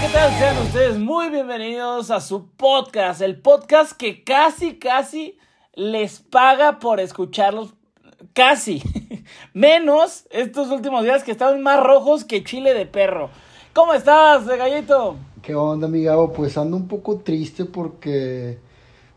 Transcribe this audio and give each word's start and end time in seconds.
¿qué 0.00 0.08
tal? 0.14 0.32
Sean 0.38 0.56
ustedes 0.66 0.98
muy 0.98 1.28
bienvenidos 1.28 2.10
a 2.10 2.20
su 2.20 2.46
podcast, 2.56 3.20
el 3.20 3.38
podcast 3.38 3.92
que 3.92 4.24
casi, 4.24 4.78
casi 4.78 5.36
les 5.74 6.20
paga 6.20 6.78
por 6.78 7.00
escucharlos. 7.00 7.74
Casi. 8.32 8.82
Menos 9.52 10.26
estos 10.30 10.70
últimos 10.70 11.04
días 11.04 11.22
que 11.22 11.32
estaban 11.32 11.60
más 11.60 11.82
rojos 11.82 12.24
que 12.24 12.42
chile 12.44 12.72
de 12.72 12.86
perro. 12.86 13.28
¿Cómo 13.74 13.92
estás, 13.92 14.46
gallito? 14.46 15.16
¿Qué 15.42 15.54
onda, 15.54 15.86
amigo? 15.86 16.32
Pues 16.32 16.56
ando 16.56 16.78
un 16.78 16.88
poco 16.88 17.18
triste 17.18 17.66
porque, 17.66 18.58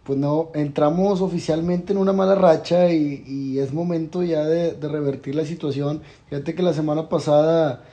pues 0.04 0.20
no, 0.20 0.50
entramos 0.54 1.21
oficialmente 1.21 1.93
en 1.93 2.00
una 2.00 2.11
mala 2.11 2.36
racha 2.36 2.91
y, 2.91 3.57
es 3.57 3.71
momento 3.71 4.21
ya 4.21 4.43
de 4.43 4.75
revertir 4.81 5.36
la 5.36 5.45
situación. 5.45 6.02
Fíjate 6.27 6.55
que 6.55 6.63
la 6.63 6.73
semana 6.73 7.07
pasada 7.07 7.86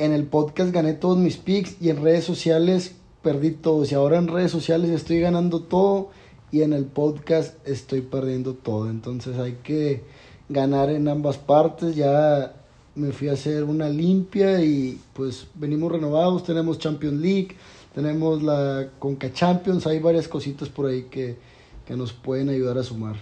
en 0.00 0.14
el 0.14 0.24
podcast 0.24 0.72
gané 0.72 0.94
todos 0.94 1.18
mis 1.18 1.36
picks 1.36 1.76
y 1.78 1.90
en 1.90 2.02
redes 2.02 2.24
sociales 2.24 2.96
perdí 3.22 3.50
todos. 3.50 3.92
Y 3.92 3.94
ahora 3.94 4.16
en 4.16 4.28
redes 4.28 4.50
sociales 4.50 4.88
estoy 4.88 5.20
ganando 5.20 5.60
todo 5.60 6.08
y 6.50 6.62
en 6.62 6.72
el 6.72 6.86
podcast 6.86 7.54
estoy 7.68 8.00
perdiendo 8.00 8.54
todo. 8.54 8.88
Entonces 8.88 9.38
hay 9.38 9.58
que 9.62 10.02
ganar 10.48 10.88
en 10.88 11.06
ambas 11.06 11.36
partes. 11.36 11.96
Ya 11.96 12.54
me 12.94 13.12
fui 13.12 13.28
a 13.28 13.34
hacer 13.34 13.62
una 13.62 13.90
limpia 13.90 14.64
y 14.64 14.98
pues 15.12 15.48
venimos 15.54 15.92
renovados. 15.92 16.44
Tenemos 16.44 16.78
Champions 16.78 17.20
League, 17.20 17.56
tenemos 17.94 18.42
la 18.42 18.88
Conca 18.98 19.30
Champions. 19.30 19.86
Hay 19.86 19.98
varias 19.98 20.28
cositas 20.28 20.70
por 20.70 20.86
ahí 20.86 21.08
que, 21.10 21.36
que 21.86 21.94
nos 21.94 22.14
pueden 22.14 22.48
ayudar 22.48 22.78
a 22.78 22.82
sumar. 22.82 23.16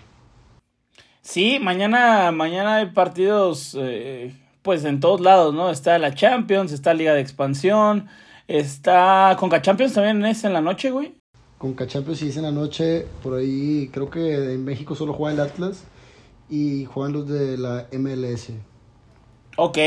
Sí, 1.23 1.59
mañana, 1.61 2.31
mañana 2.31 2.77
hay 2.77 2.87
partidos. 2.93 3.77
Eh 3.77 4.33
pues 4.69 4.85
en 4.85 5.01
todos 5.01 5.23
lados, 5.23 5.55
¿no? 5.55 5.71
Está 5.71 5.99
la 5.99 6.15
Champions, 6.15 6.73
está 6.73 6.93
Liga 6.93 7.15
de 7.15 7.23
Expansión, 7.23 8.07
está 8.49 9.34
Conca 9.41 9.62
Champions 9.62 9.95
también 9.95 10.23
es 10.27 10.45
en 10.45 10.53
la 10.53 10.61
noche, 10.61 10.91
güey. 10.91 11.15
Conca 11.56 11.87
Champions 11.87 12.19
sí 12.19 12.29
es 12.29 12.37
en 12.37 12.42
la 12.42 12.53
noche, 12.53 13.07
por 13.23 13.39
ahí 13.39 13.89
creo 13.91 14.11
que 14.11 14.53
en 14.53 14.67
México 14.67 14.95
solo 14.95 15.15
juega 15.15 15.33
el 15.33 15.41
Atlas 15.41 15.84
y 16.51 16.84
juegan 16.84 17.15
los 17.15 17.27
de 17.27 17.57
la 17.57 17.87
MLS. 17.92 18.51
Ok, 19.57 19.79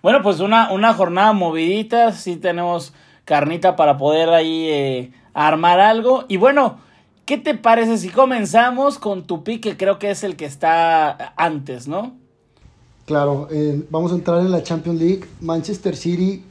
bueno, 0.00 0.22
pues 0.22 0.40
una, 0.40 0.72
una 0.72 0.94
jornada 0.94 1.34
movidita, 1.34 2.12
sí 2.12 2.36
tenemos 2.36 2.94
carnita 3.26 3.76
para 3.76 3.98
poder 3.98 4.30
ahí 4.30 4.66
eh, 4.70 5.12
armar 5.34 5.78
algo. 5.78 6.24
Y 6.26 6.38
bueno, 6.38 6.78
¿qué 7.26 7.36
te 7.36 7.54
parece 7.54 7.98
si 7.98 8.08
comenzamos 8.08 8.98
con 8.98 9.26
tu 9.26 9.44
pick, 9.44 9.62
que 9.62 9.76
creo 9.76 9.98
que 9.98 10.10
es 10.10 10.24
el 10.24 10.36
que 10.36 10.46
está 10.46 11.34
antes, 11.36 11.86
¿no? 11.86 12.21
Claro, 13.04 13.48
eh, 13.50 13.84
vamos 13.90 14.12
a 14.12 14.14
entrar 14.14 14.40
en 14.40 14.52
la 14.52 14.62
Champions 14.62 15.00
League. 15.00 15.24
Manchester 15.40 15.96
City 15.96 16.44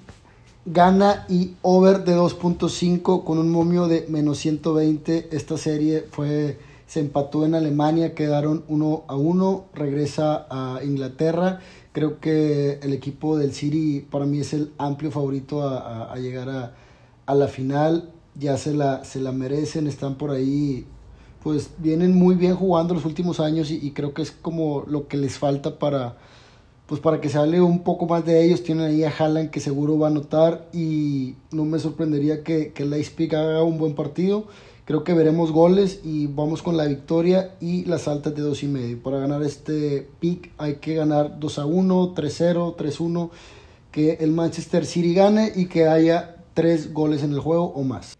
gana 0.66 1.26
y 1.30 1.56
over 1.62 2.04
de 2.04 2.16
2.5 2.16 3.24
con 3.24 3.38
un 3.38 3.50
momio 3.50 3.88
de 3.88 4.06
menos 4.10 4.40
120. 4.40 5.30
Esta 5.32 5.58
serie 5.58 6.06
fue 6.12 6.60
se 6.88 7.00
empató 7.00 7.46
en 7.46 7.56
Alemania, 7.56 8.14
quedaron 8.14 8.66
1 8.68 9.06
a 9.08 9.16
1, 9.16 9.66
regresa 9.74 10.46
a 10.50 10.84
Inglaterra. 10.84 11.62
Creo 11.94 12.20
que 12.20 12.80
el 12.84 12.92
equipo 12.92 13.38
del 13.38 13.54
City 13.54 14.06
para 14.12 14.26
mí 14.26 14.40
es 14.40 14.54
el 14.54 14.74
amplio 14.78 15.10
favorito 15.10 15.66
a, 15.66 16.14
llegar 16.18 16.50
a, 17.26 17.34
la 17.34 17.48
final. 17.48 18.12
Ya 18.38 18.58
se 18.58 18.74
la, 18.74 19.06
se 19.06 19.22
la 19.22 19.32
merecen, 19.32 19.88
están 19.88 20.16
por 20.16 20.32
ahí, 20.32 20.86
pues 21.42 21.70
vienen 21.78 22.14
muy 22.14 22.36
bien 22.36 22.58
jugando 22.58 22.94
los 22.94 23.06
últimos 23.06 23.40
años 23.40 23.72
y 23.72 23.92
creo 23.92 24.14
que 24.14 24.22
es 24.22 24.32
como 24.32 24.84
lo 24.86 25.08
que 25.08 25.16
les 25.16 25.38
falta 25.38 25.80
para, 25.80 26.18
pues 26.92 27.00
para 27.00 27.22
que 27.22 27.30
se 27.30 27.38
hable 27.38 27.62
un 27.62 27.84
poco 27.84 28.06
más 28.06 28.26
de 28.26 28.44
ellos, 28.44 28.64
tienen 28.64 28.86
ahí 28.88 29.06
a 29.06 29.14
Haaland 29.18 29.50
que 29.50 29.62
seguro 29.62 29.98
va 29.98 30.08
a 30.08 30.12
anotar 30.12 30.68
y 30.74 31.36
no 31.50 31.64
me 31.64 31.80
sorprendería 31.80 32.44
que, 32.44 32.74
que 32.74 32.84
Leipzig 32.84 33.34
haga 33.34 33.64
un 33.64 33.78
buen 33.78 33.96
partido. 33.96 34.48
Creo 34.84 35.06
que 35.06 35.14
veremos 35.14 35.54
goles 35.54 36.02
y 36.04 36.28
vamos 36.28 36.62
con 36.62 36.76
la 36.76 36.84
victoria 36.88 37.52
y 37.62 37.86
las 37.86 38.10
altas 38.10 38.36
de 38.36 38.42
dos 38.42 38.62
y 38.64 38.68
medio. 38.68 39.02
Para 39.02 39.20
ganar 39.20 39.42
este 39.42 40.06
pick 40.20 40.52
hay 40.58 40.80
que 40.82 40.96
ganar 40.96 41.40
2 41.40 41.60
a 41.60 41.66
1, 41.66 42.14
3-0, 42.14 42.76
3-1, 42.76 43.30
que 43.90 44.18
el 44.20 44.34
Manchester 44.34 44.86
City 44.86 45.14
gane 45.14 45.50
y 45.56 45.68
que 45.68 45.88
haya 45.88 46.36
tres 46.54 46.92
goles 46.92 47.24
en 47.24 47.32
el 47.32 47.40
juego 47.40 47.68
o 47.68 47.84
más. 47.84 48.18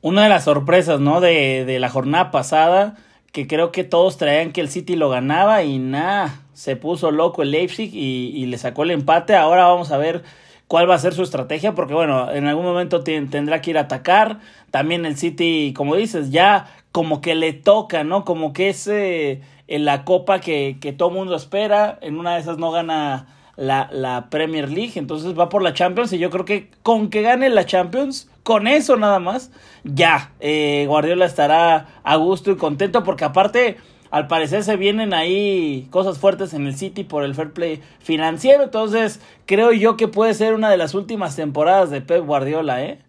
Una 0.00 0.24
de 0.24 0.28
las 0.28 0.42
sorpresas, 0.42 0.98
¿no? 0.98 1.20
De, 1.20 1.64
de 1.64 1.78
la 1.78 1.88
jornada 1.88 2.32
pasada, 2.32 2.96
que 3.34 3.48
creo 3.48 3.72
que 3.72 3.82
todos 3.82 4.16
traían 4.16 4.52
que 4.52 4.60
el 4.60 4.68
City 4.68 4.94
lo 4.94 5.10
ganaba 5.10 5.64
y 5.64 5.80
nada 5.80 6.42
se 6.52 6.76
puso 6.76 7.10
loco 7.10 7.42
el 7.42 7.50
Leipzig 7.50 7.90
y, 7.92 8.30
y, 8.32 8.46
le 8.46 8.58
sacó 8.58 8.84
el 8.84 8.92
empate. 8.92 9.34
Ahora 9.34 9.66
vamos 9.66 9.90
a 9.90 9.98
ver 9.98 10.22
cuál 10.68 10.88
va 10.88 10.94
a 10.94 10.98
ser 11.00 11.14
su 11.14 11.24
estrategia, 11.24 11.74
porque 11.74 11.94
bueno, 11.94 12.30
en 12.30 12.46
algún 12.46 12.64
momento 12.64 13.02
tendrá 13.02 13.60
que 13.60 13.70
ir 13.70 13.78
a 13.78 13.82
atacar. 13.82 14.38
También 14.70 15.04
el 15.04 15.16
City, 15.16 15.74
como 15.76 15.96
dices, 15.96 16.30
ya 16.30 16.68
como 16.92 17.20
que 17.20 17.34
le 17.34 17.52
toca, 17.52 18.04
¿no? 18.04 18.24
Como 18.24 18.52
que 18.52 18.68
es 18.68 18.86
eh, 18.86 19.42
en 19.66 19.84
la 19.84 20.04
copa 20.04 20.38
que, 20.38 20.76
que 20.80 20.92
todo 20.92 21.10
mundo 21.10 21.34
espera. 21.34 21.98
En 22.02 22.20
una 22.20 22.34
de 22.34 22.40
esas 22.40 22.58
no 22.58 22.70
gana 22.70 23.26
la, 23.56 23.88
la 23.90 24.30
Premier 24.30 24.70
League, 24.70 24.92
entonces 24.94 25.36
va 25.36 25.48
por 25.48 25.60
la 25.60 25.74
Champions 25.74 26.12
y 26.12 26.18
yo 26.18 26.30
creo 26.30 26.44
que 26.44 26.70
con 26.84 27.10
que 27.10 27.22
gane 27.22 27.50
la 27.50 27.66
Champions, 27.66 28.30
con 28.44 28.68
eso 28.68 28.96
nada 28.96 29.18
más, 29.18 29.50
ya, 29.82 30.32
eh, 30.38 30.84
Guardiola 30.86 31.24
estará 31.24 31.88
a 32.04 32.16
gusto 32.16 32.52
y 32.52 32.56
contento 32.56 33.02
porque 33.02 33.24
aparte 33.24 33.78
al 34.10 34.28
parecer 34.28 34.62
se 34.62 34.76
vienen 34.76 35.12
ahí 35.12 35.88
cosas 35.90 36.18
fuertes 36.18 36.54
en 36.54 36.66
el 36.66 36.76
City 36.76 37.02
por 37.02 37.24
el 37.24 37.34
fair 37.34 37.52
play 37.52 37.82
financiero. 37.98 38.62
Entonces, 38.62 39.18
creo 39.44 39.72
yo 39.72 39.96
que 39.96 40.06
puede 40.06 40.34
ser 40.34 40.54
una 40.54 40.70
de 40.70 40.76
las 40.76 40.94
últimas 40.94 41.34
temporadas 41.34 41.90
de 41.90 42.00
Pep 42.00 42.24
Guardiola, 42.24 42.84
¿eh? 42.84 43.02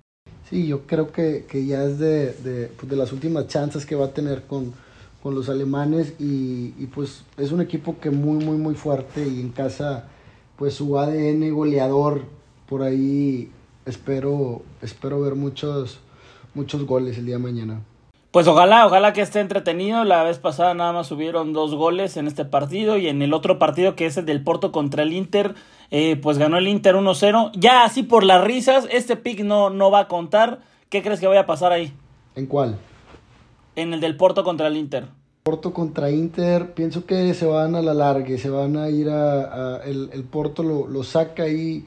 Sí, 0.50 0.66
yo 0.66 0.88
creo 0.88 1.12
que, 1.12 1.46
que 1.48 1.66
ya 1.66 1.84
es 1.84 2.00
de, 2.00 2.32
de, 2.34 2.72
pues 2.80 2.92
las 2.94 3.12
últimas 3.12 3.48
chances 3.48 3.86
que 3.86 3.96
va 3.96 4.06
a 4.06 4.12
tener 4.14 4.44
con, 4.44 4.74
con 5.22 5.36
los 5.36 5.50
alemanes. 5.50 6.14
Y, 6.18 6.74
y, 6.80 6.88
pues 6.92 7.24
es 7.38 7.52
un 7.52 7.62
equipo 7.62 8.00
que 8.00 8.10
muy, 8.10 8.44
muy, 8.44 8.58
muy 8.58 8.76
fuerte. 8.76 9.28
Y 9.28 9.42
en 9.42 9.50
casa, 9.50 10.08
pues 10.56 10.76
su 10.76 10.98
ADN 10.98 11.54
goleador, 11.54 12.24
por 12.68 12.84
ahí 12.84 13.52
espero, 13.86 14.62
espero 14.82 15.22
ver 15.22 15.36
muchos, 15.36 16.00
muchos 16.54 16.86
goles 16.86 17.18
el 17.18 17.26
día 17.26 17.36
de 17.36 17.44
mañana. 17.44 17.82
Pues 18.32 18.48
ojalá, 18.48 18.86
ojalá 18.86 19.14
que 19.14 19.22
esté 19.22 19.40
entretenido. 19.40 20.04
La 20.04 20.24
vez 20.24 20.40
pasada 20.40 20.74
nada 20.74 20.92
más 20.92 21.08
subieron 21.08 21.54
dos 21.54 21.74
goles 21.74 22.18
en 22.18 22.28
este 22.28 22.44
partido 22.44 22.98
y 22.98 23.08
en 23.08 23.22
el 23.22 23.34
otro 23.34 23.60
partido 23.60 23.96
que 23.96 24.08
es 24.08 24.18
el 24.18 24.26
del 24.26 24.44
Porto 24.44 24.74
contra 24.74 25.04
el 25.04 25.14
Inter, 25.14 25.56
eh, 25.90 26.20
pues 26.22 26.38
ganó 26.38 26.58
el 26.58 26.68
Inter 26.68 26.96
1-0. 26.96 27.52
Ya 27.56 27.86
así 27.86 28.04
por 28.04 28.26
las 28.26 28.44
risas, 28.44 28.90
este 28.92 29.16
pick 29.16 29.40
no, 29.40 29.70
no 29.70 29.90
va 29.90 30.00
a 30.00 30.08
contar. 30.10 30.60
¿Qué 30.90 31.02
crees 31.02 31.22
que 31.22 31.28
vaya 31.28 31.42
a 31.42 31.46
pasar 31.46 31.72
ahí? 31.72 31.94
¿En 32.36 32.46
cuál? 32.46 32.78
En 33.78 33.94
el 33.94 34.02
del 34.02 34.18
Porto 34.18 34.44
contra 34.44 34.68
el 34.68 34.76
Inter. 34.76 35.08
Porto 35.44 35.72
contra 35.72 36.12
Inter, 36.12 36.74
pienso 36.74 37.06
que 37.06 37.34
se 37.36 37.46
van 37.46 37.76
a 37.76 37.82
la 37.82 37.94
larga, 37.94 38.38
se 38.38 38.50
van 38.50 38.76
a 38.76 38.90
ir 38.90 39.10
a, 39.10 39.76
a 39.78 39.84
el, 39.86 40.10
el, 40.12 40.24
Porto 40.24 40.64
lo, 40.64 40.88
lo, 40.88 41.04
saca 41.04 41.44
ahí 41.44 41.86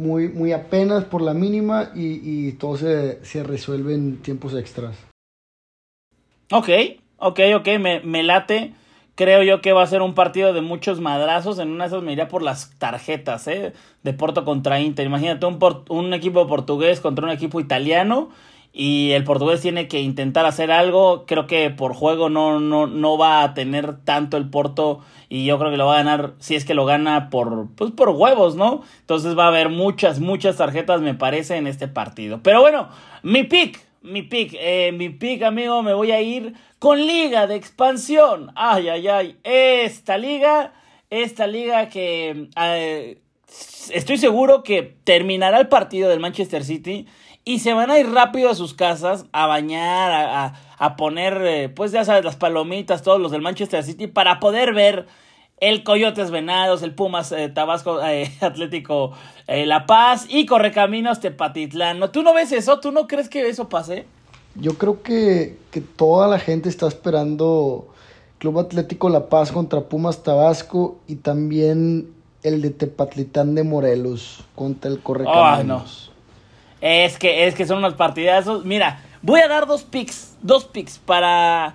muy, 0.00 0.28
muy 0.28 0.52
apenas 0.52 1.04
por 1.04 1.20
la 1.20 1.34
mínima 1.34 1.90
y, 1.94 2.48
y 2.48 2.52
todo 2.52 2.76
se, 2.76 3.24
se 3.24 3.42
resuelve 3.42 3.94
en 3.94 4.22
tiempos 4.22 4.54
extras. 4.54 4.96
Ok, 6.50 6.68
ok, 7.18 7.40
ok, 7.56 7.68
me, 7.78 8.00
me, 8.00 8.22
late. 8.22 8.74
Creo 9.14 9.42
yo 9.42 9.60
que 9.60 9.72
va 9.72 9.82
a 9.82 9.86
ser 9.86 10.00
un 10.00 10.14
partido 10.14 10.52
de 10.52 10.62
muchos 10.62 11.00
madrazos. 11.00 11.58
En 11.58 11.70
una 11.70 11.84
de 11.84 11.88
esas 11.88 12.02
me 12.02 12.12
iría 12.12 12.28
por 12.28 12.42
las 12.42 12.76
tarjetas, 12.78 13.46
¿eh? 13.46 13.74
De 14.02 14.12
Porto 14.14 14.44
contra 14.44 14.80
Inter. 14.80 15.06
Imagínate 15.06 15.44
un, 15.44 15.58
un 15.90 16.14
equipo 16.14 16.46
portugués 16.46 17.00
contra 17.00 17.26
un 17.26 17.30
equipo 17.30 17.60
italiano. 17.60 18.30
Y 18.72 19.10
el 19.12 19.24
portugués 19.24 19.60
tiene 19.60 19.88
que 19.88 20.00
intentar 20.00 20.46
hacer 20.46 20.70
algo. 20.70 21.26
Creo 21.26 21.46
que 21.46 21.70
por 21.70 21.92
juego 21.92 22.28
no, 22.28 22.60
no, 22.60 22.86
no 22.86 23.18
va 23.18 23.42
a 23.42 23.54
tener 23.54 23.98
tanto 24.04 24.36
el 24.36 24.48
Porto. 24.48 25.00
Y 25.28 25.44
yo 25.44 25.58
creo 25.58 25.70
que 25.70 25.76
lo 25.76 25.86
va 25.86 25.94
a 25.94 26.02
ganar, 26.04 26.34
si 26.38 26.54
es 26.54 26.64
que 26.64 26.74
lo 26.74 26.86
gana 26.86 27.30
por, 27.30 27.68
pues 27.76 27.90
por 27.90 28.10
huevos, 28.10 28.56
¿no? 28.56 28.82
Entonces 29.00 29.36
va 29.36 29.44
a 29.44 29.48
haber 29.48 29.68
muchas, 29.68 30.20
muchas 30.20 30.56
tarjetas, 30.56 31.00
me 31.00 31.14
parece, 31.14 31.56
en 31.56 31.66
este 31.66 31.88
partido. 31.88 32.40
Pero 32.42 32.60
bueno, 32.60 32.88
mi 33.22 33.44
pick 33.44 33.90
mi 34.02 34.22
pick, 34.22 34.54
eh, 34.58 34.92
mi 34.92 35.10
pick, 35.10 35.42
amigo, 35.42 35.82
me 35.82 35.92
voy 35.92 36.10
a 36.10 36.20
ir 36.20 36.54
con 36.78 36.98
Liga 36.98 37.46
de 37.46 37.56
Expansión. 37.56 38.50
Ay, 38.54 38.88
ay, 38.88 39.08
ay. 39.08 39.36
Esta 39.44 40.16
liga, 40.16 40.72
esta 41.10 41.46
liga 41.46 41.88
que 41.88 42.48
eh, 42.56 43.18
estoy 43.92 44.16
seguro 44.16 44.62
que 44.62 44.96
terminará 45.04 45.60
el 45.60 45.68
partido 45.68 46.08
del 46.08 46.20
Manchester 46.20 46.64
City 46.64 47.06
y 47.50 47.58
se 47.58 47.74
van 47.74 47.90
a 47.90 47.98
ir 47.98 48.08
rápido 48.08 48.48
a 48.48 48.54
sus 48.54 48.74
casas 48.74 49.26
a 49.32 49.48
bañar, 49.48 50.12
a, 50.12 50.44
a, 50.46 50.54
a 50.78 50.94
poner, 50.94 51.42
eh, 51.44 51.68
pues 51.68 51.90
ya 51.90 52.04
sabes, 52.04 52.24
las 52.24 52.36
palomitas, 52.36 53.02
todos 53.02 53.20
los 53.20 53.32
del 53.32 53.42
Manchester 53.42 53.82
City, 53.82 54.06
para 54.06 54.38
poder 54.38 54.72
ver 54.72 55.08
el 55.58 55.82
Coyotes 55.82 56.30
Venados, 56.30 56.84
el 56.84 56.94
Pumas 56.94 57.32
eh, 57.32 57.48
Tabasco 57.48 58.00
eh, 58.06 58.32
Atlético 58.40 59.10
La 59.48 59.84
Paz 59.86 60.26
y 60.28 60.46
Correcaminos 60.46 61.18
Tepatitlán. 61.18 61.98
¿No? 61.98 62.10
¿Tú 62.10 62.22
no 62.22 62.32
ves 62.34 62.52
eso? 62.52 62.78
¿Tú 62.78 62.92
no 62.92 63.08
crees 63.08 63.28
que 63.28 63.48
eso 63.48 63.68
pase? 63.68 64.06
Yo 64.54 64.78
creo 64.78 65.02
que, 65.02 65.58
que 65.72 65.80
toda 65.80 66.28
la 66.28 66.38
gente 66.38 66.68
está 66.68 66.86
esperando 66.86 67.88
Club 68.38 68.60
Atlético 68.60 69.08
La 69.08 69.28
Paz 69.28 69.50
contra 69.50 69.80
Pumas 69.80 70.22
Tabasco 70.22 70.98
y 71.08 71.16
también 71.16 72.12
el 72.44 72.62
de 72.62 72.70
Tepatitlán 72.70 73.56
de 73.56 73.64
Morelos 73.64 74.44
contra 74.54 74.88
el 74.88 75.00
Correcaminos. 75.00 76.04
Oh, 76.06 76.12
no. 76.14 76.19
Es 76.80 77.18
que, 77.18 77.46
es 77.46 77.54
que 77.54 77.66
son 77.66 77.78
unos 77.78 77.94
partidazos. 77.94 78.64
Mira, 78.64 79.02
voy 79.22 79.40
a 79.40 79.48
dar 79.48 79.66
dos 79.66 79.82
picks, 79.82 80.36
dos 80.40 80.64
picks 80.64 80.98
para, 80.98 81.74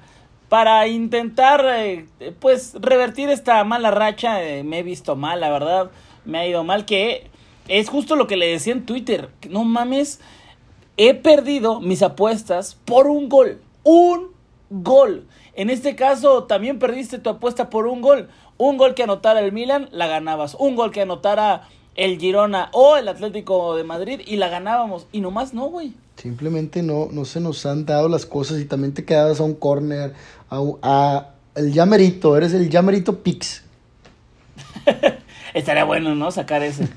para 0.50 0.88
intentar, 0.88 1.66
eh, 1.68 2.06
pues, 2.40 2.74
revertir 2.80 3.30
esta 3.30 3.64
mala 3.64 3.92
racha. 3.92 4.44
Eh, 4.44 4.64
me 4.64 4.80
he 4.80 4.84
visto 4.84 5.16
mal, 5.16 5.40
la 5.42 5.50
verdad, 5.50 5.92
me 6.26 6.40
ha 6.40 6.48
ido 6.48 6.64
mal, 6.64 6.86
que 6.86 7.30
es 7.68 7.90
justo 7.90 8.16
lo 8.16 8.28
que 8.28 8.38
le 8.38 8.48
decía 8.48 8.74
en 8.74 8.86
Twitter. 8.86 9.30
No 9.50 9.64
mames, 9.64 10.20
he 10.98 11.14
perdido 11.14 11.82
mis 11.82 12.02
apuestas 12.02 12.76
por 12.86 13.08
un 13.08 13.30
gol, 13.30 13.62
un 13.84 14.32
gol. 14.70 15.28
En 15.54 15.70
este 15.70 15.96
caso, 15.96 16.44
también 16.44 16.80
perdiste 16.80 17.20
tu 17.20 17.30
apuesta 17.30 17.70
por 17.70 17.88
un 17.88 18.02
gol. 18.02 18.30
Un 18.58 18.78
gol 18.78 18.94
que 18.94 19.04
anotara 19.04 19.42
el 19.42 19.52
Milan, 19.52 19.90
la 19.92 20.08
ganabas. 20.08 20.56
Un 20.56 20.76
gol 20.76 20.92
que 20.92 21.02
anotara 21.02 21.68
el 21.96 22.20
Girona 22.20 22.70
o 22.74 22.98
el 22.98 23.08
Atlético 23.08 23.76
de 23.76 23.84
Madrid 23.84 24.22
y 24.26 24.36
la 24.36 24.50
ganábamos. 24.50 25.08
Y 25.12 25.22
nomás 25.22 25.54
no, 25.54 25.66
güey. 25.68 25.94
Simplemente 26.18 26.82
no, 26.82 27.10
no 27.12 27.26
se 27.26 27.40
nos 27.40 27.66
han 27.66 27.86
dado 27.86 28.08
las 28.08 28.26
cosas 28.26 28.60
y 28.60 28.66
también 28.66 28.94
te 28.94 29.04
quedabas 29.04 29.40
a 29.40 29.44
un 29.44 29.56
corner, 29.56 30.14
a, 30.50 31.30
el 31.56 31.74
llamerito, 31.74 32.38
eres 32.38 32.54
el 32.54 32.70
llamerito 32.70 33.22
Pix. 33.22 33.64
Estaría 35.54 35.86
bueno, 35.86 36.16
¿no? 36.16 36.32
Sacar 36.32 36.64
ese. 36.64 36.88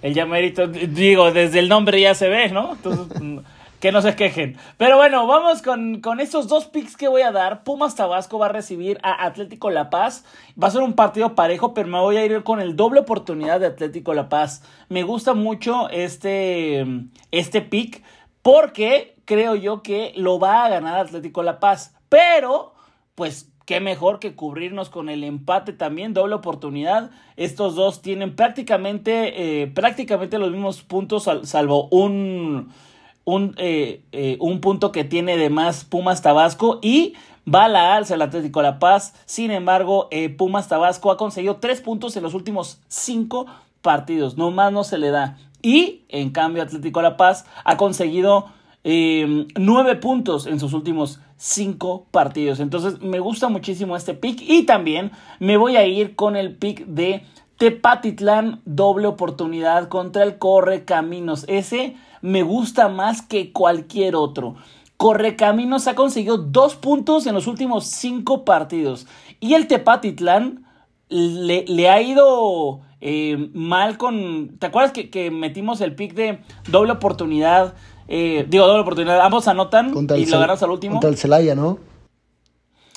El 0.00 0.14
llamerito, 0.14 0.66
digo, 0.66 1.30
desde 1.30 1.58
el 1.58 1.68
nombre 1.68 2.00
ya 2.00 2.14
se 2.14 2.28
ve, 2.28 2.48
¿no? 2.48 2.72
Entonces, 2.72 3.18
que 3.80 3.92
no 3.92 4.02
se 4.02 4.16
quejen. 4.16 4.56
Pero 4.76 4.96
bueno, 4.96 5.26
vamos 5.26 5.62
con, 5.62 6.00
con, 6.00 6.20
estos 6.20 6.48
dos 6.48 6.66
picks 6.66 6.96
que 6.96 7.08
voy 7.08 7.22
a 7.22 7.32
dar. 7.32 7.64
Pumas 7.64 7.94
Tabasco 7.94 8.38
va 8.38 8.46
a 8.46 8.50
recibir 8.50 8.98
a 9.02 9.24
Atlético 9.24 9.70
La 9.70 9.90
Paz. 9.90 10.24
Va 10.60 10.68
a 10.68 10.70
ser 10.70 10.82
un 10.82 10.94
partido 10.94 11.34
parejo, 11.34 11.74
pero 11.74 11.88
me 11.88 12.00
voy 12.00 12.16
a 12.16 12.24
ir 12.24 12.42
con 12.42 12.60
el 12.60 12.76
doble 12.76 13.00
oportunidad 13.00 13.60
de 13.60 13.66
Atlético 13.66 14.14
La 14.14 14.28
Paz. 14.28 14.62
Me 14.88 15.02
gusta 15.02 15.34
mucho 15.34 15.88
este, 15.90 16.86
este 17.30 17.60
pick 17.62 18.02
porque 18.42 19.16
creo 19.24 19.54
yo 19.54 19.82
que 19.82 20.12
lo 20.16 20.38
va 20.38 20.64
a 20.64 20.68
ganar 20.68 20.98
Atlético 20.98 21.42
La 21.42 21.60
Paz. 21.60 21.94
Pero, 22.08 22.74
pues 23.14 23.52
qué 23.68 23.80
mejor 23.80 24.18
que 24.18 24.34
cubrirnos 24.34 24.88
con 24.88 25.10
el 25.10 25.22
empate 25.22 25.74
también, 25.74 26.14
doble 26.14 26.34
oportunidad. 26.34 27.10
Estos 27.36 27.74
dos 27.74 28.00
tienen 28.00 28.34
prácticamente, 28.34 29.62
eh, 29.62 29.66
prácticamente 29.66 30.38
los 30.38 30.50
mismos 30.50 30.82
puntos, 30.82 31.28
salvo 31.42 31.86
un 31.90 32.72
un, 33.28 33.54
eh, 33.58 34.00
eh, 34.12 34.38
un 34.40 34.62
punto 34.62 34.90
que 34.90 35.04
tiene 35.04 35.36
de 35.36 35.50
más 35.50 35.84
Pumas 35.84 36.22
Tabasco 36.22 36.78
y 36.80 37.12
va 37.46 37.64
a 37.64 37.68
la 37.68 37.94
alza 37.94 38.14
el 38.14 38.22
Atlético 38.22 38.62
La 38.62 38.78
Paz. 38.78 39.12
Sin 39.26 39.50
embargo, 39.50 40.08
eh, 40.10 40.30
Pumas 40.30 40.68
Tabasco 40.68 41.10
ha 41.10 41.18
conseguido 41.18 41.56
tres 41.56 41.82
puntos 41.82 42.16
en 42.16 42.22
los 42.22 42.32
últimos 42.32 42.80
cinco 42.88 43.44
partidos. 43.82 44.38
No 44.38 44.50
más 44.50 44.72
no 44.72 44.82
se 44.82 44.96
le 44.96 45.10
da. 45.10 45.36
Y 45.60 46.04
en 46.08 46.30
cambio, 46.30 46.62
Atlético 46.62 47.02
La 47.02 47.18
Paz 47.18 47.44
ha 47.64 47.76
conseguido 47.76 48.46
nueve 48.84 49.96
puntos 49.96 50.46
en 50.46 50.58
sus 50.58 50.72
últimos 50.72 51.20
cinco 51.36 52.06
partidos. 52.10 52.60
Entonces, 52.60 53.02
me 53.02 53.20
gusta 53.20 53.50
muchísimo 53.50 53.94
este 53.94 54.14
pick. 54.14 54.40
Y 54.40 54.62
también 54.62 55.10
me 55.38 55.58
voy 55.58 55.76
a 55.76 55.86
ir 55.86 56.16
con 56.16 56.34
el 56.34 56.56
pick 56.56 56.86
de 56.86 57.24
Tepatitlán, 57.58 58.62
doble 58.64 59.06
oportunidad 59.06 59.88
contra 59.88 60.22
el 60.22 60.38
Corre 60.38 60.86
Caminos. 60.86 61.44
Ese 61.48 61.96
me 62.22 62.42
gusta 62.42 62.88
más 62.88 63.22
que 63.22 63.52
cualquier 63.52 64.16
otro. 64.16 64.56
Correcaminos 64.96 65.86
ha 65.86 65.94
conseguido 65.94 66.38
dos 66.38 66.74
puntos 66.74 67.26
en 67.26 67.34
los 67.34 67.46
últimos 67.46 67.86
cinco 67.86 68.44
partidos. 68.44 69.06
Y 69.40 69.54
el 69.54 69.68
Tepatitlán 69.68 70.64
le, 71.08 71.64
le 71.66 71.88
ha 71.88 72.02
ido 72.02 72.80
eh, 73.00 73.50
mal 73.54 73.96
con. 73.96 74.56
¿Te 74.58 74.66
acuerdas 74.66 74.92
que, 74.92 75.30
metimos 75.30 75.80
el 75.80 75.94
pick 75.94 76.14
de 76.14 76.40
doble 76.68 76.92
oportunidad? 76.92 77.74
Eh, 78.08 78.46
digo, 78.48 78.66
doble 78.66 78.82
oportunidad. 78.82 79.20
Ambos 79.20 79.46
anotan 79.46 79.94
y 80.16 80.26
lo 80.26 80.40
ganas 80.40 80.62
al 80.62 80.70
último. 80.70 80.94
Contra 80.94 81.10
el 81.10 81.16
Celaya, 81.16 81.54
¿no? 81.54 81.78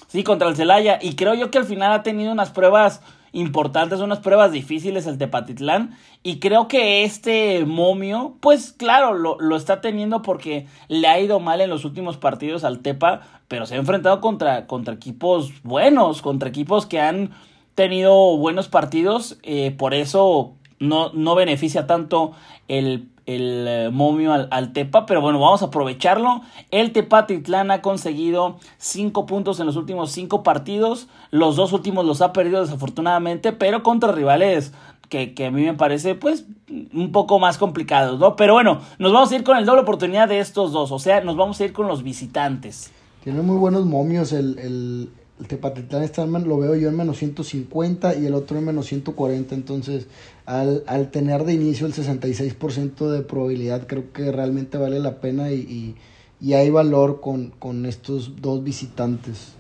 Sí, 0.08 0.24
contra 0.24 0.50
el 0.50 0.56
Celaya. 0.56 0.98
Y 1.02 1.16
creo 1.16 1.36
yo 1.36 1.52
que 1.52 1.60
al 1.60 1.66
final 1.66 1.92
ha 1.92 2.04
tenido 2.04 2.32
unas 2.32 2.50
pruebas 2.50 3.02
importantes, 3.34 4.00
unas 4.00 4.20
pruebas 4.20 4.52
difíciles 4.52 5.08
el 5.08 5.18
Tepatitlán. 5.18 5.98
Y 6.24 6.40
creo 6.40 6.68
que 6.68 7.04
este 7.04 7.66
momio, 7.66 8.36
pues 8.42 8.74
claro, 8.74 9.14
lo, 9.14 9.40
lo, 9.40 9.56
está 9.56 9.82
teniendo 9.82 10.22
porque 10.22 10.68
le 10.88 11.08
ha 11.08 11.20
ido 11.20 11.40
mal 11.40 11.62
en 11.62 11.70
los 11.70 11.86
últimos 11.86 12.18
partidos 12.18 12.64
al 12.64 12.80
Tepa, 12.80 13.22
pero 13.48 13.66
se 13.66 13.76
ha 13.76 13.78
enfrentado 13.78 14.22
contra, 14.22 14.68
contra 14.68 14.94
equipos 14.94 15.52
buenos, 15.64 16.22
contra 16.22 16.50
equipos 16.50 16.86
que 16.86 17.00
han 17.00 17.32
tenido 17.76 18.38
buenos 18.38 18.68
partidos. 18.68 19.38
Eh, 19.44 19.72
por 19.78 19.94
eso 19.94 20.54
no, 20.82 21.12
no 21.14 21.36
beneficia 21.36 21.88
tanto 21.88 22.34
el 22.68 23.08
el 23.26 23.66
eh, 23.68 23.90
momio 23.92 24.34
al, 24.34 24.74
Tepa, 24.74 25.06
pero 25.06 25.22
bueno, 25.22 25.40
vamos 25.40 25.62
a 25.62 25.66
aprovecharlo. 25.66 26.42
El 26.72 26.92
Tepatitlán 26.92 27.72
ha 27.72 27.82
conseguido 27.82 28.58
5 28.78 29.26
puntos 29.26 29.60
en 29.60 29.66
los 29.66 29.76
últimos 29.76 30.12
5 30.12 30.44
partidos, 30.44 31.08
los 31.30 31.56
dos 31.56 31.74
últimos 31.74 32.06
los 32.06 32.22
ha 32.22 32.34
perdido 32.34 32.62
desafortunadamente, 32.62 33.54
pero 33.54 33.84
contra 33.84 34.12
rivales 34.12 34.74
que, 35.10 35.34
que, 35.34 35.48
a 35.48 35.52
mí 35.52 35.64
me 35.64 35.74
parece 35.74 36.16
pues 36.16 36.46
un 36.70 37.12
poco 37.12 37.38
más 37.38 37.58
complicados, 37.58 38.20
¿no? 38.20 38.36
Pero 38.36 38.54
bueno, 38.54 38.80
nos 38.98 39.12
vamos 39.12 39.32
a 39.32 39.36
ir 39.36 39.44
con 39.44 39.58
el 39.58 39.66
doble 39.66 39.82
oportunidad 39.82 40.30
de 40.30 40.40
estos 40.40 40.72
dos, 40.72 40.92
o 40.92 41.00
sea, 41.00 41.22
nos 41.22 41.36
vamos 41.36 41.60
a 41.60 41.66
ir 41.66 41.74
con 41.74 41.88
los 41.88 42.02
visitantes. 42.02 42.92
Tiene 43.24 43.42
muy 43.42 43.58
buenos 43.58 43.86
momios 43.86 44.32
el, 44.32 44.58
el, 44.58 45.10
el 45.42 45.48
Tepatitlán 45.48 46.04
está 46.04 46.24
lo 46.24 46.60
veo 46.60 46.76
yo 46.76 46.88
en 46.90 46.96
menos 46.96 47.18
150 47.18 48.16
y 48.16 48.28
el 48.28 48.36
otro 48.36 48.60
en 48.60 48.66
menos 48.66 48.86
140. 48.86 49.56
Entonces, 49.56 50.08
al, 50.46 50.84
al 50.86 51.10
tener 51.10 51.46
de 51.46 51.54
inicio 51.54 51.88
el 51.88 51.94
66% 51.94 53.10
de 53.10 53.24
probabilidad, 53.24 53.88
creo 53.88 54.14
que 54.14 54.32
realmente 54.32 54.78
vale 54.78 55.00
la 55.00 55.20
pena 55.20 55.52
y, 55.52 55.96
y, 56.40 56.54
hay 56.54 56.70
valor 56.70 57.22
con, 57.22 57.50
con, 57.58 57.88
estos 57.88 58.40
dos 58.40 58.64
visitantes. 58.64 59.56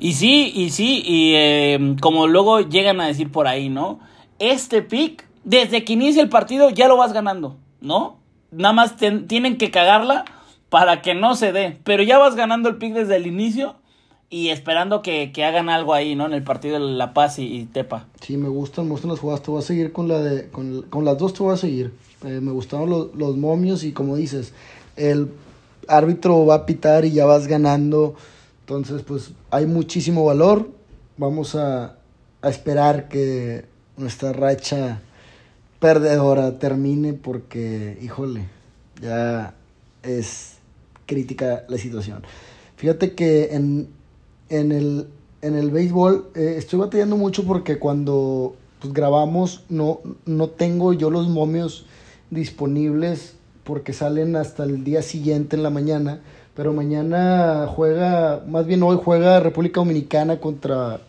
Y 0.00 0.14
sí, 0.14 0.52
y 0.52 0.70
sí, 0.70 1.02
y 1.06 1.34
eh, 1.36 1.96
como 2.00 2.26
luego 2.26 2.60
llegan 2.60 3.00
a 3.00 3.06
decir 3.06 3.30
por 3.30 3.46
ahí, 3.46 3.68
¿no? 3.68 4.00
Este 4.40 4.82
pick, 4.82 5.24
desde 5.44 5.84
que 5.84 5.92
inicia 5.92 6.20
el 6.20 6.28
partido 6.28 6.70
ya 6.70 6.88
lo 6.88 6.96
vas 6.96 7.12
ganando, 7.12 7.56
¿no? 7.80 8.18
Nada 8.50 8.72
más 8.72 8.96
tienen 8.96 9.56
que 9.56 9.70
cagarla 9.70 10.24
para 10.68 11.00
que 11.00 11.14
no 11.14 11.36
se 11.36 11.52
dé, 11.52 11.78
pero 11.84 12.02
ya 12.02 12.18
vas 12.18 12.34
ganando 12.34 12.68
el 12.68 12.76
pick 12.76 12.94
desde 12.94 13.16
el 13.16 13.26
inicio 13.28 13.76
y 14.30 14.50
esperando 14.50 15.02
que, 15.02 15.32
hagan 15.44 15.70
algo 15.70 15.94
ahí, 15.94 16.14
¿no? 16.14 16.26
En 16.26 16.34
el 16.34 16.42
partido 16.42 16.74
de 16.74 16.94
La 16.94 17.14
Paz 17.14 17.38
y, 17.38 17.64
Tepa. 17.66 18.06
Sí, 18.20 18.36
me 18.36 18.48
gustan, 18.48 18.84
me 18.84 18.92
gustan 18.92 19.10
las 19.10 19.20
jugadas. 19.20 19.42
Te 19.42 19.50
voy 19.50 19.60
a 19.60 19.64
seguir 19.64 19.92
con 19.92 20.08
la 20.08 20.20
de, 20.20 20.48
con, 20.50 21.04
las 21.04 21.16
dos 21.18 21.32
te 21.32 21.42
voy 21.42 21.54
a 21.54 21.56
seguir. 21.56 21.92
Eh, 22.24 22.40
me 22.40 22.52
gustaron 22.52 22.90
los, 22.90 23.14
los, 23.14 23.36
momios 23.36 23.84
y 23.84 23.92
como 23.92 24.16
dices, 24.16 24.52
el 24.96 25.30
árbitro 25.86 26.44
va 26.44 26.56
a 26.56 26.66
pitar 26.66 27.04
y 27.04 27.12
ya 27.12 27.24
vas 27.24 27.46
ganando. 27.46 28.16
Entonces, 28.60 29.02
pues 29.02 29.30
hay 29.50 29.66
muchísimo 29.66 30.24
valor. 30.24 30.70
Vamos 31.16 31.54
a, 31.54 31.96
a 32.42 32.48
esperar 32.50 33.08
que 33.08 33.64
nuestra 33.96 34.32
racha 34.32 35.00
perdedora 35.80 36.58
termine 36.58 37.14
porque, 37.14 37.98
híjole, 38.02 38.48
ya 39.00 39.54
es 40.02 40.58
crítica 41.06 41.64
la 41.68 41.78
situación. 41.78 42.22
Fíjate 42.76 43.14
que 43.14 43.54
en, 43.54 43.88
en 44.48 44.72
el, 44.72 45.08
en 45.42 45.54
el 45.54 45.70
béisbol 45.70 46.30
eh, 46.34 46.54
estoy 46.56 46.78
batallando 46.78 47.16
mucho 47.16 47.44
porque 47.44 47.78
cuando 47.78 48.56
pues, 48.80 48.92
grabamos 48.92 49.64
no, 49.68 50.00
no 50.26 50.48
tengo 50.48 50.92
yo 50.92 51.10
los 51.10 51.28
momios 51.28 51.86
disponibles 52.30 53.34
porque 53.64 53.92
salen 53.92 54.36
hasta 54.36 54.64
el 54.64 54.82
día 54.82 55.02
siguiente 55.02 55.56
en 55.56 55.62
la 55.62 55.70
mañana. 55.70 56.20
Pero 56.54 56.72
mañana 56.72 57.68
juega, 57.68 58.42
más 58.48 58.66
bien 58.66 58.82
hoy 58.82 58.98
juega 59.02 59.40
República 59.40 59.80
Dominicana 59.80 60.40
contra 60.40 61.00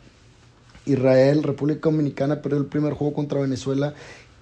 Israel. 0.85 1.41
República 1.41 1.89
Dominicana 1.89 2.41
perdió 2.41 2.59
el 2.59 2.65
primer 2.65 2.93
juego 2.93 3.13
contra 3.13 3.39
Venezuela 3.39 3.93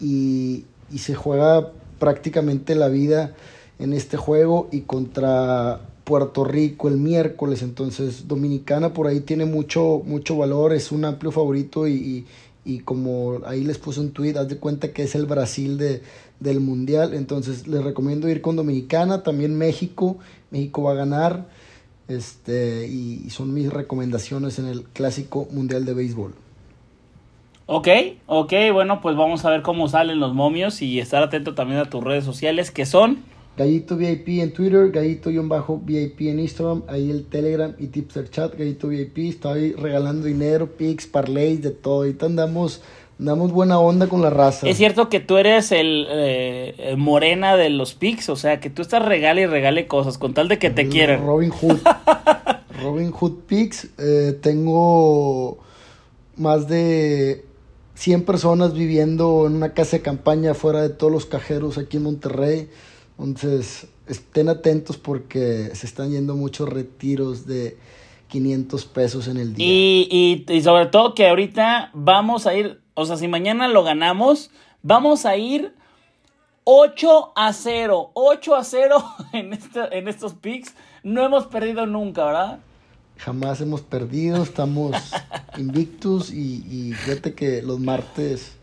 y, 0.02 0.66
y 0.92 0.98
se 0.98 1.16
juega 1.16 1.72
prácticamente 2.00 2.76
la 2.76 2.88
vida 2.88 3.36
en 3.80 3.94
este 3.94 4.18
juego 4.18 4.68
y 4.72 4.82
contra 4.82 5.82
Puerto 6.08 6.46
Rico 6.46 6.88
el 6.88 6.96
miércoles, 6.96 7.62
entonces 7.62 8.30
Dominicana 8.30 8.94
por 8.94 9.08
ahí 9.08 9.20
tiene 9.20 9.44
mucho, 9.44 10.02
mucho 10.06 10.38
valor, 10.38 10.72
es 10.72 10.94
un 10.94 11.04
amplio 11.04 11.34
favorito 11.34 11.86
y, 11.86 12.26
y, 12.64 12.80
como 12.80 13.42
ahí 13.46 13.66
les 13.66 13.78
puse 13.78 14.00
un 14.00 14.12
tweet, 14.12 14.38
haz 14.38 14.48
de 14.48 14.58
cuenta 14.58 14.94
que 14.94 15.04
es 15.04 15.16
el 15.16 15.26
Brasil 15.26 15.78
de, 15.78 16.02
del 16.40 16.62
Mundial, 16.62 17.14
entonces 17.14 17.68
les 17.68 17.84
recomiendo 17.84 18.30
ir 18.30 18.40
con 18.40 18.56
Dominicana, 18.56 19.22
también 19.22 19.58
México, 19.58 20.18
México 20.50 20.84
va 20.84 20.94
a 20.94 20.96
ganar, 20.96 21.50
este, 22.08 22.88
y 22.88 23.30
son 23.30 23.54
mis 23.54 23.70
recomendaciones 23.70 24.60
en 24.60 24.68
el 24.68 24.84
Clásico 24.84 25.50
Mundial 25.52 25.84
de 25.84 25.94
Béisbol. 25.94 26.34
Ok, 27.66 27.90
ok, 28.28 28.54
bueno, 28.72 29.02
pues 29.02 29.18
vamos 29.18 29.44
a 29.44 29.50
ver 29.50 29.62
cómo 29.62 29.90
salen 29.90 30.22
los 30.22 30.34
momios 30.34 30.82
y 30.82 31.02
estar 31.02 31.22
atento 31.22 31.54
también 31.54 31.82
a 31.82 31.90
tus 31.90 32.02
redes 32.02 32.24
sociales 32.24 32.72
que 32.72 32.86
son... 32.86 33.26
Gallito 33.58 33.98
VIP 33.98 34.40
en 34.40 34.54
Twitter, 34.54 34.92
Gallito-VIP 34.92 36.30
en 36.30 36.40
Instagram, 36.40 36.84
ahí 36.88 37.10
el 37.10 37.26
Telegram 37.26 37.74
y 37.80 37.88
Tipster 37.88 38.30
Chat, 38.30 38.56
Gallito 38.56 38.88
VIP, 38.88 39.18
estoy 39.18 39.74
regalando 39.74 40.28
dinero, 40.28 40.78
pics, 40.78 41.08
parlays, 41.08 41.62
de 41.64 41.72
todo. 41.72 42.04
Ahorita 42.04 42.28
andamos 42.28 42.82
Damos 43.20 43.52
buena 43.52 43.80
onda 43.80 44.08
con 44.08 44.22
la 44.22 44.30
raza. 44.30 44.68
Es 44.68 44.78
cierto 44.78 45.10
que 45.10 45.20
tú 45.20 45.38
eres 45.38 45.72
el 45.72 46.06
eh, 46.08 46.96
morena 47.00 47.58
de 47.58 47.72
los 47.72 47.96
pics, 47.96 48.30
o 48.30 48.36
sea, 48.36 48.60
que 48.60 48.70
tú 48.70 48.84
estás 48.84 49.04
regale 49.04 49.42
y 49.42 49.46
regale 49.48 49.88
cosas 49.88 50.20
con 50.20 50.36
tal 50.36 50.48
de 50.48 50.60
que 50.60 50.70
te 50.70 50.88
quieran. 50.88 51.26
Robin 51.26 51.50
Hood. 51.50 51.80
Robin 52.84 53.12
Hood 53.12 53.40
Pics. 53.48 53.88
Eh, 53.98 54.38
tengo 54.40 55.58
más 56.36 56.68
de 56.68 57.44
100 57.96 58.24
personas 58.24 58.76
viviendo 58.76 59.48
en 59.48 59.56
una 59.56 59.74
casa 59.74 59.98
de 59.98 60.04
campaña 60.04 60.54
fuera 60.54 60.84
de 60.84 60.90
todos 60.90 61.12
los 61.12 61.26
cajeros 61.26 61.80
aquí 61.80 61.98
en 61.98 62.04
Monterrey. 62.04 62.70
Entonces, 63.20 63.88
estén 64.08 64.50
atentos 64.50 64.98
porque 64.98 65.72
se 65.74 65.86
están 65.86 66.12
yendo 66.12 66.36
muchos 66.36 66.70
retiros 66.70 67.46
de 67.46 67.78
500 68.28 68.86
pesos 68.86 69.28
en 69.28 69.38
el 69.38 69.54
día. 69.54 69.66
Y, 69.66 70.46
y, 70.48 70.54
y 70.54 70.62
sobre 70.62 70.88
todo 70.88 71.16
que 71.16 71.28
ahorita 71.28 71.92
vamos 71.94 72.46
a 72.46 72.56
ir 72.56 72.82
o 73.00 73.06
sea, 73.06 73.16
si 73.16 73.28
mañana 73.28 73.68
lo 73.68 73.84
ganamos, 73.84 74.50
vamos 74.82 75.28
a 75.28 75.38
ir 75.38 75.76
8 76.64 77.34
a 77.36 77.54
0. 77.54 78.10
8 78.16 78.56
a 78.56 78.64
0 78.64 79.16
en, 79.34 79.54
este, 79.54 79.98
en 80.00 80.08
estos 80.08 80.34
picks. 80.34 80.74
No 81.04 81.24
hemos 81.24 81.46
perdido 81.46 81.86
nunca, 81.86 82.26
¿verdad? 82.26 82.60
Jamás 83.18 83.62
hemos 83.62 83.82
perdido, 83.82 84.42
estamos 84.42 84.96
invictus 85.60 86.32
y, 86.32 86.66
y 86.68 86.94
fíjate 86.94 87.36
que 87.36 87.62
los 87.62 87.80
martes 87.80 88.54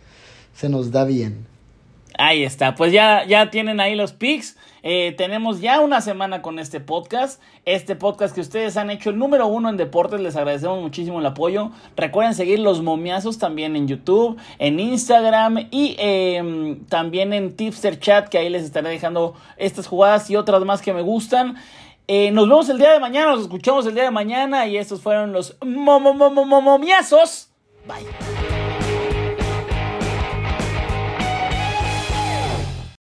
se 0.53 0.69
nos 0.69 0.91
da 0.91 1.05
bien. 1.05 1.47
Ahí 2.17 2.45
está, 2.45 2.75
pues 2.77 2.93
ya, 2.93 3.25
ya 3.27 3.51
tienen 3.51 3.81
ahí 3.81 3.95
los 3.97 4.13
picks. 4.13 4.57
Eh, 4.83 5.15
tenemos 5.17 5.61
ya 5.61 5.81
una 5.81 6.01
semana 6.01 6.43
con 6.43 6.59
este 6.59 6.79
podcast. 6.79 7.41
Este 7.65 7.97
podcast 7.97 8.35
que 8.35 8.41
ustedes 8.41 8.77
han 8.77 8.91
hecho 8.91 9.11
el 9.11 9.19
número 9.19 9.47
uno 9.47 9.69
en 9.69 9.77
deportes. 9.77 10.21
Les 10.21 10.37
agradecemos 10.37 10.81
muchísimo 10.81 11.19
el 11.19 11.27
apoyo. 11.27 11.73
Recuerden 11.97 12.35
seguir 12.35 12.61
los 12.61 12.83
momiazos 12.83 13.39
también 13.39 13.75
en 13.75 13.89
YouTube, 13.89 14.37
en 14.59 14.79
Instagram 14.79 15.69
y 15.71 15.97
em, 15.99 16.85
también 16.85 17.33
en 17.33 17.57
Tipster 17.57 17.99
Chat, 17.99 18.29
que 18.29 18.39
ahí 18.39 18.49
les 18.49 18.63
estaré 18.63 18.91
dejando 18.91 19.35
estas 19.57 19.87
jugadas 19.87 20.31
y 20.31 20.37
otras 20.37 20.63
más 20.65 20.83
que 20.83 20.93
me 20.93 21.03
gustan. 21.03 21.57
Eh, 22.07 22.31
nos 22.31 22.49
vemos 22.49 22.69
el 22.69 22.79
día 22.79 22.93
de 22.93 23.01
mañana, 23.01 23.31
nos 23.31 23.41
escuchamos 23.41 23.87
el 23.87 23.95
día 23.95 24.05
de 24.05 24.11
mañana 24.11 24.67
y 24.67 24.77
estos 24.77 25.01
fueron 25.01 25.33
los 25.33 25.57
momiazos. 25.65 27.49
Bye. 27.87 28.34